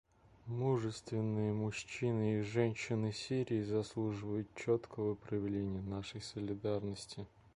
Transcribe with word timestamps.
Мужественные 0.47 1.53
мужчины 1.53 2.39
и 2.39 2.41
женщины 2.41 3.13
Сирии 3.13 3.61
заслуживают 3.61 4.47
четкого 4.55 5.13
проявления 5.13 5.81
нашей 5.83 6.23
солидарности. 6.23 7.27